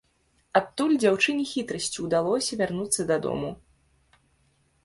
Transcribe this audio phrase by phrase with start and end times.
[0.59, 3.53] Адтуль дзяўчыне хітрасцю ўдалося вярнуцца дадому.